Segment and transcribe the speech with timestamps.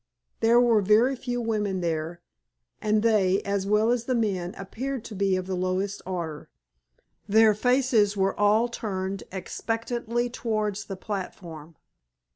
[0.39, 2.21] There were very few women there,
[2.81, 6.49] and they, as well as the men, appeared to be of the lowest order.
[7.29, 11.75] Their faces were all turned expectantly towards the platform.